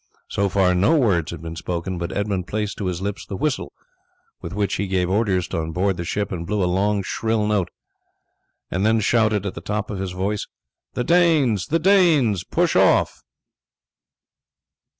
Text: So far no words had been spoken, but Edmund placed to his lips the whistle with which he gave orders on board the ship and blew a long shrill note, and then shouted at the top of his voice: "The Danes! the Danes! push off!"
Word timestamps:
So 0.29 0.49
far 0.49 0.73
no 0.73 0.97
words 0.97 1.29
had 1.29 1.43
been 1.43 1.55
spoken, 1.55 1.99
but 1.99 2.11
Edmund 2.11 2.47
placed 2.47 2.79
to 2.79 2.87
his 2.87 3.03
lips 3.03 3.23
the 3.23 3.37
whistle 3.37 3.71
with 4.41 4.51
which 4.51 4.77
he 4.77 4.87
gave 4.87 5.11
orders 5.11 5.47
on 5.53 5.73
board 5.73 5.95
the 5.97 6.03
ship 6.03 6.31
and 6.31 6.47
blew 6.47 6.63
a 6.63 6.65
long 6.65 7.03
shrill 7.03 7.45
note, 7.45 7.69
and 8.71 8.83
then 8.83 8.99
shouted 8.99 9.45
at 9.45 9.53
the 9.53 9.61
top 9.61 9.91
of 9.91 9.99
his 9.99 10.13
voice: 10.13 10.47
"The 10.95 11.03
Danes! 11.03 11.67
the 11.67 11.77
Danes! 11.77 12.43
push 12.43 12.75
off!" 12.75 13.21